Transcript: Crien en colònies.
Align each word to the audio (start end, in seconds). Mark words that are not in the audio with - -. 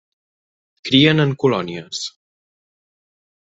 Crien 0.89 1.21
en 1.25 1.35
colònies. 1.45 2.03